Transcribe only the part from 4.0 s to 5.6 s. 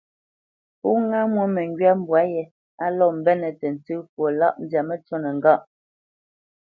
fwo lâʼ, zyâ məcûnə ŋgâ.